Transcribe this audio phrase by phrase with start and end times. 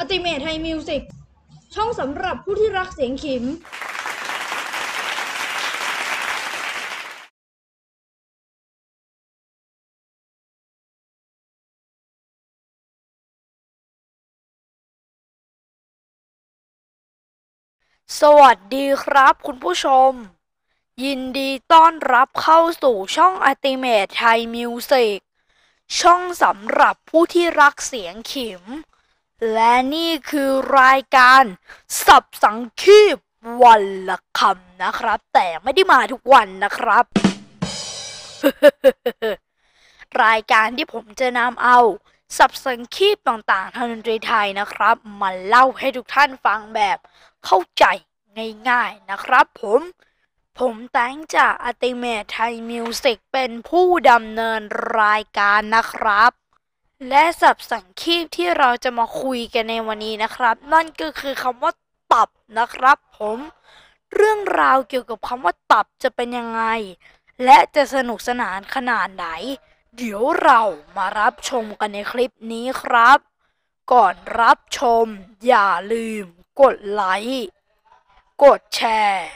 [0.00, 1.02] อติเมทไทยมิวสิก
[1.74, 3.44] ช่องสำหรับผู้ที่รักเสียงขิม
[18.20, 20.12] สวัสดีครับคุณผู้ชม
[21.04, 25.18] ยินดีต้อนรับเข้าสู่ช่อง Ultimate Thai Music
[26.00, 28.64] ช่องสำหรับผู้ที่รักเสียงขิม
[29.52, 30.50] และนี่คือ
[30.80, 31.42] รายการ
[32.06, 33.16] สับสังคีบ
[33.62, 37.04] วันละคำนะครับ แต่ไม่ได้มาทุกวันนะครับ
[40.24, 41.78] รายการที่ผมจะนำเอา
[42.38, 46.98] สับสังคีบต่างๆทางดนตรีไทยนะครับ มาเล่าให้ทุกท่านฟังแบบ
[47.44, 47.84] เข้าใจ
[48.70, 49.80] ง่ายๆนะครับผม
[50.58, 54.60] ผมแตงจากอติเมทไทยมิวสิกเป็นผู้ดำเนิน
[55.00, 56.32] รายการนะครับ
[57.06, 61.72] และสับสังคีบที่เราจะมาคุยกันในวันนี้นะครับ นั่นก็คือคำว่า
[62.12, 63.38] ตับนะครับผม
[64.14, 66.62] เรื่องราวเกี่ยวกับคำว่าตับจะเป็นยังไง
[67.44, 69.26] และจะสนุกสนานขนาดไหน
[69.96, 70.62] เดี๋ยวเรา
[70.96, 73.18] มารับชมกันในคลิปนี้ครับ
[73.92, 75.04] ก่อนรับชม
[75.46, 76.24] อย่าลืม
[76.60, 77.48] กดไลค์
[78.44, 79.28] กดแชร์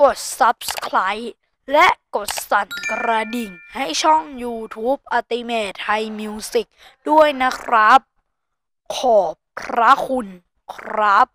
[0.00, 1.26] กด Subscribe
[1.70, 6.66] และกดสั่นกระดิ่งให้ช่อง YouTube Ultimate Thai Music
[7.08, 8.00] ด้วยนะครับ
[8.96, 10.26] ขอบพระคุณ
[10.74, 11.26] ครับ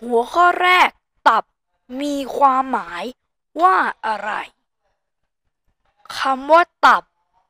[0.00, 0.88] หัวข้อแรก
[1.28, 1.44] ตับ
[2.00, 3.04] มีความหมาย
[3.62, 3.76] ว่า
[4.06, 4.30] อะไร
[6.18, 7.02] คำว่าตับ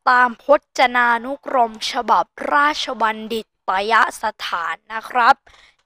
[0.08, 0.44] ตามพ
[0.78, 5.34] จนานุกรมฉบับราชบัณฑิตยสถานนะครับ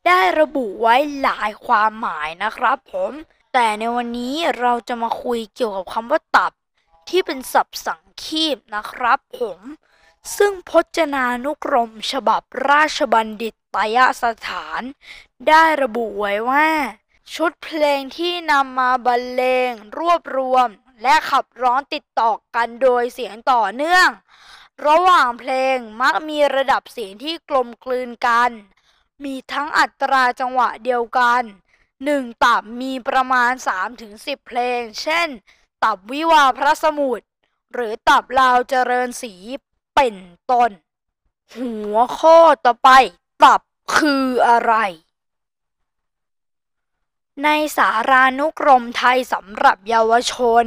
[0.06, 3.12] ได้ระบุไว้หลายความหมายนะครับผม
[3.58, 6.52] แต่ในวันนี้เราจะมาคุยเกี่ยวกับคำว่าตับ
[7.08, 9.58] ที่เป็นศัพท์สังคีบนะครับผม
[10.36, 14.82] ซึ่งพจนานุกรมฉบับราชบัณฑิตตยสถาน
[15.48, 16.68] ได้ระบุไว้ว่า
[17.34, 20.68] ชุดเพลงที่นำมาบรรเลงรวบรวม
[21.02, 24.08] และขับร้องติดต่อกันโดยเสียงต่อเนื่อง
[24.86, 28.50] ระหว่างเพลงมักมีระดับเสียงที่กลมกลืนกัน
[29.24, 31.42] มีทั้งอัตราจังหวะเดียวกัน
[32.04, 33.52] หนึ่งตับมีประมาณ
[33.98, 35.28] 3-10 เพลง เช่น
[35.84, 37.26] ตับวิวาพระสมุทร
[37.72, 39.34] หรือตับลาวเจริญศรี
[39.94, 40.16] เป็น
[40.50, 40.70] ต้น
[41.56, 42.90] หัวข้อต่อไป
[43.44, 43.60] ตับ
[43.96, 44.74] คืออะไร
[47.44, 50.64] ในสารานุกรมไทยสำหรับเยาวชน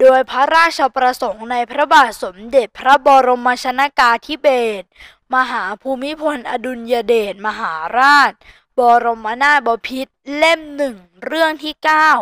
[0.00, 4.48] โดยพระราชประสงค์ในพระบาทสมเด็จพระบรมชนากาธิเบ
[4.80, 4.86] ศร
[5.34, 8.32] มหาภูมิพลอดุลยเดชมหาราช
[8.78, 11.74] บรมนาถบพิตรเล่มหนึ่งเรื่องที่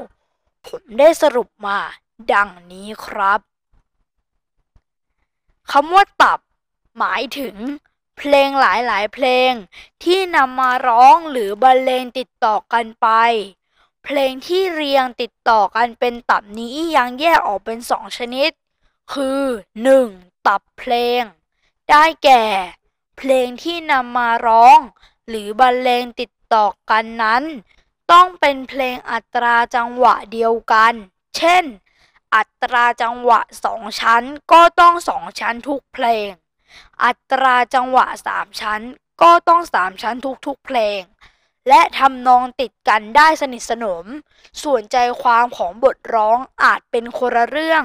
[0.08, 1.78] 9 ผมได้สรุปมา
[2.32, 3.40] ดังนี้ครับ
[5.70, 6.40] คำว่าตับ
[6.98, 7.56] หมายถึง
[8.18, 9.52] เพลงหลายๆ เพลง
[10.04, 13.08] ที่นำมาร้องหรือบรรเลงติดต่อกันไป
[14.04, 18.50] เพลงที่เรียงติดต่อกันเป็นตับนี้ยังแยกออกเป็นสองชนิด
[19.12, 19.42] คือ
[19.90, 20.46] 1.
[20.46, 21.22] ตับเพลง
[21.90, 22.44] ได้แก่
[23.18, 24.78] เพลงที่นำมาร้อง
[25.28, 27.42] หรือบรรเลงติด ต่อกันนั้น
[28.12, 30.94] ต้องเป็นเพลงอัตราจังหวะเดียวกัน
[31.36, 31.64] เช่น
[32.34, 34.22] อัตราจังหวะสองชั้น
[34.52, 36.28] ก็ต้องสองชั้นทุกเพลง
[37.04, 38.82] อัตราจังหวะสามชั้น
[39.22, 40.16] ก็ต้องสามชั้น
[40.46, 41.00] ทุกๆเพลง
[41.68, 44.04] และทำนองติดกันได้สนิทสนม
[44.62, 47.82] ส่วนใจความของบทร้องอาจเป็นคนละเรื่อง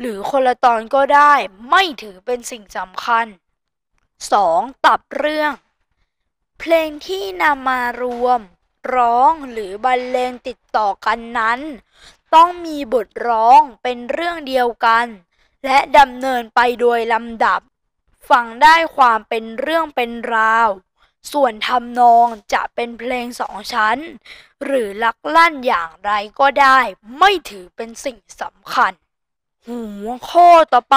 [0.00, 1.32] หรือคนละตอนก็ได้
[1.70, 3.26] ไม่ถือเป็นสิ่งสำคัญ
[4.04, 4.84] 2.
[4.86, 5.52] ตับเรื่อง
[6.58, 8.40] เพลงที่นำมารวม
[8.94, 11.60] ร้องหรือบรรเลงติดต่อกันนั้น
[12.34, 15.06] ต้องมีบทร้องเป็นเรื่องเดียวกัน
[15.64, 17.60] และดำเนินไปโดยลำดับ
[18.30, 20.68] ฟังได้ความเป็นเรื่องเป็นราว
[21.32, 23.98] ส่วนทำนองจะเป็นเพลงสองชั้น
[24.64, 26.78] หรือลักลั่นอย่างไรก็ได้
[27.18, 28.92] ไม่ถือเป็นสิ่งสำคัญ
[29.68, 30.96] หัวข้อต่อไป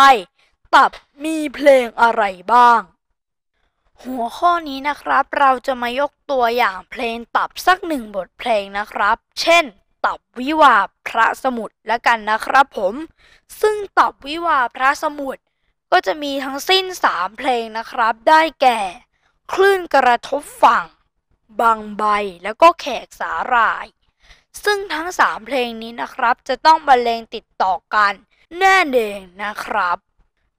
[0.76, 0.92] ตับ
[1.24, 2.24] มีเพลงอะไร
[2.54, 2.82] บ้าง
[4.06, 9.66] หัวข้อนี้นะครับ เราจะมายกตัวอย่างเพลงตับสักหนึ่งบทเพลงนะครับ เช่น
[10.06, 10.76] ตับวิวา
[11.08, 12.96] พระสมุทรแล้วกันนะครับผม
[13.62, 15.42] ซึ่งตับวิวาพระสมุทร
[15.92, 18.80] ก็จะมีทั้งสิ้น 3 เพลงนะครับ ได้แก่
[19.54, 20.86] คลื่นกระทบฝั่ง
[21.60, 22.04] บางใบ
[22.44, 23.86] แล้วก็แขกสาหร่าย
[24.64, 28.14] ซึ่งทั้ง 3 เพลงนี้นะครับ จะต้องบรรเลงติดต่อกัน
[28.60, 29.98] แน่เองนะครับ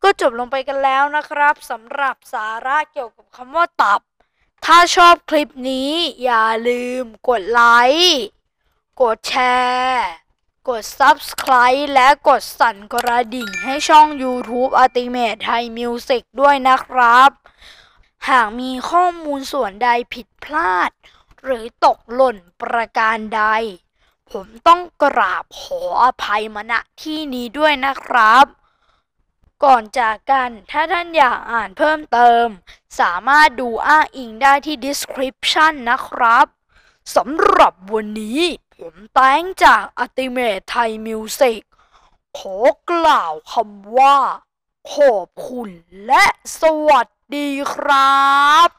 [0.03, 4.01] ก็จบลงไปกันแล้วนะครับสำหรับสาระเกี่ยวกับคำว่าตับ
[4.65, 5.93] ถ้าชอบคลิปนี้
[6.25, 7.63] อย่าลืมกดไล
[7.97, 8.19] ค์
[9.03, 9.35] กดแช
[9.71, 10.09] ร์
[10.69, 17.31] กด Subscribe และกดสั่นกระดิ่งให้ช่อง YouTube Ultimate Thai Music ด้วยนะครับ
[18.29, 20.91] หากมีข้อมูลส่วนใดผิดพลาด
[21.45, 23.45] หรือตกหล่นประการใด
[24.31, 26.73] ผมต้องกราบขออภัยมาณ
[27.03, 28.47] ที่นี้ด้วยนะครับ
[29.65, 32.47] ก่อนจากกัน ถ้าท่านอยากอ่านเพิ่มเติม
[33.01, 36.47] สามารถดูอ้างอิงได้ที่ description นะครับ
[37.17, 38.41] สำหรับวันนี้
[38.77, 41.61] ผมแต้งจากอติเมทไทยมิวสิก
[42.39, 42.57] ขอ
[42.91, 44.19] กล่าวคำว่า
[44.93, 45.71] ขอบคุณ
[46.07, 46.25] และ
[46.61, 47.07] สวัส
[47.37, 48.19] ดีครั
[48.69, 48.78] บ